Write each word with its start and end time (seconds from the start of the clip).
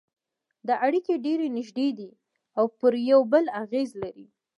دا 0.67 0.75
اړیکې 0.85 1.13
ډېرې 1.25 1.47
نږدې 1.57 1.87
دي 1.97 2.09
او 2.57 2.65
پر 2.79 2.93
یو 3.11 3.19
بل 3.31 3.45
اغېز 3.61 3.89
لري 4.01 4.27